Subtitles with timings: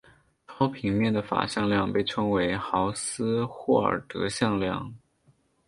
[0.47, 4.91] 超平面的法向量被称作豪斯霍尔德向量。